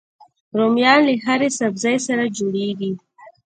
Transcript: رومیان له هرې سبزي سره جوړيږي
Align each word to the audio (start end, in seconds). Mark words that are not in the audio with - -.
رومیان 0.57 0.99
له 1.07 1.13
هرې 1.25 1.49
سبزي 1.59 1.95
سره 2.07 2.23
جوړيږي 2.37 2.91